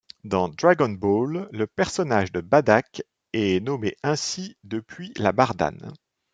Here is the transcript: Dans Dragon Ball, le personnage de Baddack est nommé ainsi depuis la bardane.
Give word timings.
Dans 0.23 0.49
Dragon 0.49 0.89
Ball, 0.89 1.47
le 1.51 1.67
personnage 1.67 2.31
de 2.31 2.41
Baddack 2.41 3.03
est 3.33 3.59
nommé 3.63 3.95
ainsi 4.01 4.57
depuis 4.63 5.13
la 5.15 5.31
bardane. 5.31 5.93